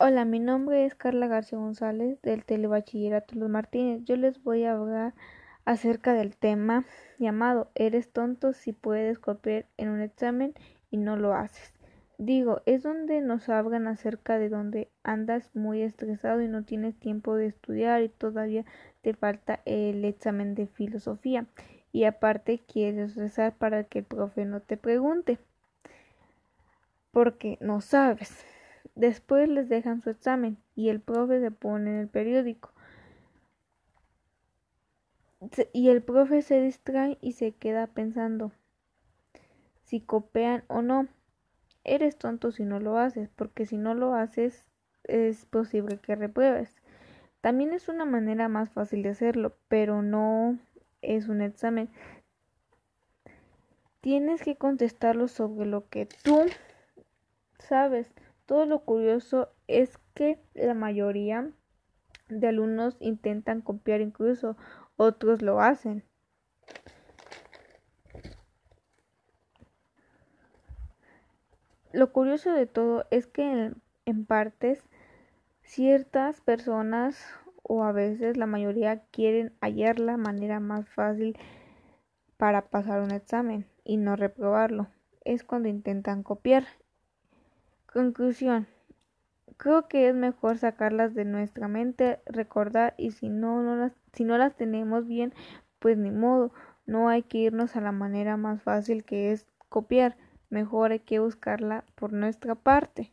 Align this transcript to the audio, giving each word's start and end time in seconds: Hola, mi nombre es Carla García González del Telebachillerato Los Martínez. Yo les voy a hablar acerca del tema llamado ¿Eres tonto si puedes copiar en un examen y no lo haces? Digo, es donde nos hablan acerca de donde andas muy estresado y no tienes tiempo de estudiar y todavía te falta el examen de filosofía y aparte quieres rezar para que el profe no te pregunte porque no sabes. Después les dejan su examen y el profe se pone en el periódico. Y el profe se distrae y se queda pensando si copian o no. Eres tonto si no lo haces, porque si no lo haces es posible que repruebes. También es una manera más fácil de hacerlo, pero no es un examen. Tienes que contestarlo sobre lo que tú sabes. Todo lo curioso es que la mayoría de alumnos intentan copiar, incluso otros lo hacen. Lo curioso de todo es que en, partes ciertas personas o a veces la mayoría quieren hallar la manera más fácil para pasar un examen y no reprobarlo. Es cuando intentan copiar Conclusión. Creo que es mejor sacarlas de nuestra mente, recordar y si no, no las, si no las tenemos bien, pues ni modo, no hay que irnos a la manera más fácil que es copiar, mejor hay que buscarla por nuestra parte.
Hola, 0.00 0.24
mi 0.24 0.38
nombre 0.38 0.84
es 0.84 0.94
Carla 0.94 1.26
García 1.26 1.58
González 1.58 2.22
del 2.22 2.44
Telebachillerato 2.44 3.34
Los 3.34 3.50
Martínez. 3.50 4.04
Yo 4.04 4.14
les 4.14 4.40
voy 4.44 4.62
a 4.62 4.74
hablar 4.74 5.12
acerca 5.64 6.14
del 6.14 6.36
tema 6.36 6.84
llamado 7.18 7.72
¿Eres 7.74 8.08
tonto 8.08 8.52
si 8.52 8.72
puedes 8.72 9.18
copiar 9.18 9.66
en 9.76 9.88
un 9.88 10.00
examen 10.00 10.54
y 10.92 10.98
no 10.98 11.16
lo 11.16 11.34
haces? 11.34 11.74
Digo, 12.16 12.62
es 12.64 12.84
donde 12.84 13.20
nos 13.22 13.48
hablan 13.48 13.88
acerca 13.88 14.38
de 14.38 14.48
donde 14.48 14.88
andas 15.02 15.50
muy 15.52 15.82
estresado 15.82 16.42
y 16.42 16.46
no 16.46 16.62
tienes 16.62 16.94
tiempo 16.94 17.34
de 17.34 17.46
estudiar 17.46 18.00
y 18.04 18.08
todavía 18.08 18.64
te 19.02 19.14
falta 19.14 19.62
el 19.64 20.04
examen 20.04 20.54
de 20.54 20.68
filosofía 20.68 21.46
y 21.90 22.04
aparte 22.04 22.60
quieres 22.72 23.16
rezar 23.16 23.56
para 23.56 23.82
que 23.82 23.98
el 23.98 24.04
profe 24.04 24.44
no 24.44 24.60
te 24.60 24.76
pregunte 24.76 25.40
porque 27.10 27.58
no 27.60 27.80
sabes. 27.80 28.44
Después 28.98 29.48
les 29.48 29.68
dejan 29.68 30.02
su 30.02 30.10
examen 30.10 30.58
y 30.74 30.88
el 30.88 31.00
profe 31.00 31.38
se 31.38 31.52
pone 31.52 31.90
en 31.90 31.96
el 31.98 32.08
periódico. 32.08 32.72
Y 35.72 35.90
el 35.90 36.02
profe 36.02 36.42
se 36.42 36.60
distrae 36.60 37.16
y 37.20 37.34
se 37.34 37.52
queda 37.52 37.86
pensando 37.86 38.50
si 39.84 40.00
copian 40.00 40.64
o 40.66 40.82
no. 40.82 41.06
Eres 41.84 42.16
tonto 42.16 42.50
si 42.50 42.64
no 42.64 42.80
lo 42.80 42.98
haces, 42.98 43.28
porque 43.36 43.66
si 43.66 43.76
no 43.76 43.94
lo 43.94 44.16
haces 44.16 44.64
es 45.04 45.46
posible 45.46 45.98
que 45.98 46.16
repruebes. 46.16 46.74
También 47.40 47.72
es 47.74 47.88
una 47.88 48.04
manera 48.04 48.48
más 48.48 48.68
fácil 48.70 49.04
de 49.04 49.10
hacerlo, 49.10 49.54
pero 49.68 50.02
no 50.02 50.58
es 51.02 51.28
un 51.28 51.40
examen. 51.40 51.88
Tienes 54.00 54.42
que 54.42 54.56
contestarlo 54.56 55.28
sobre 55.28 55.66
lo 55.66 55.88
que 55.88 56.06
tú 56.06 56.46
sabes. 57.60 58.12
Todo 58.48 58.64
lo 58.64 58.78
curioso 58.78 59.50
es 59.66 59.98
que 60.14 60.40
la 60.54 60.72
mayoría 60.72 61.50
de 62.30 62.48
alumnos 62.48 62.96
intentan 62.98 63.60
copiar, 63.60 64.00
incluso 64.00 64.56
otros 64.96 65.42
lo 65.42 65.60
hacen. 65.60 66.02
Lo 71.92 72.10
curioso 72.10 72.50
de 72.50 72.64
todo 72.64 73.04
es 73.10 73.26
que 73.26 73.74
en, 74.06 74.24
partes 74.24 74.82
ciertas 75.60 76.40
personas 76.40 77.22
o 77.62 77.84
a 77.84 77.92
veces 77.92 78.38
la 78.38 78.46
mayoría 78.46 79.02
quieren 79.10 79.52
hallar 79.60 80.00
la 80.00 80.16
manera 80.16 80.58
más 80.58 80.88
fácil 80.88 81.38
para 82.38 82.70
pasar 82.70 83.02
un 83.02 83.10
examen 83.10 83.66
y 83.84 83.98
no 83.98 84.16
reprobarlo. 84.16 84.86
Es 85.22 85.44
cuando 85.44 85.68
intentan 85.68 86.22
copiar 86.22 86.64
Conclusión. 87.92 88.66
Creo 89.56 89.88
que 89.88 90.08
es 90.08 90.14
mejor 90.14 90.58
sacarlas 90.58 91.14
de 91.14 91.24
nuestra 91.24 91.68
mente, 91.68 92.20
recordar 92.26 92.94
y 92.98 93.12
si 93.12 93.30
no, 93.30 93.62
no 93.62 93.76
las, 93.76 93.92
si 94.12 94.24
no 94.24 94.36
las 94.36 94.54
tenemos 94.56 95.06
bien, 95.06 95.32
pues 95.78 95.96
ni 95.96 96.10
modo, 96.10 96.52
no 96.84 97.08
hay 97.08 97.22
que 97.22 97.38
irnos 97.38 97.76
a 97.76 97.80
la 97.80 97.90
manera 97.90 98.36
más 98.36 98.62
fácil 98.62 99.04
que 99.04 99.32
es 99.32 99.46
copiar, 99.70 100.18
mejor 100.50 100.92
hay 100.92 101.00
que 101.00 101.18
buscarla 101.18 101.84
por 101.94 102.12
nuestra 102.12 102.54
parte. 102.54 103.10